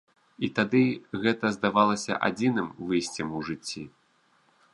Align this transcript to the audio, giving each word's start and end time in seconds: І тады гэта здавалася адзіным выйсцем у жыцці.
І 0.45 0.47
тады 0.59 0.79
гэта 1.25 1.51
здавалася 1.57 2.13
адзіным 2.31 2.67
выйсцем 2.89 3.27
у 3.41 3.45
жыцці. 3.53 3.83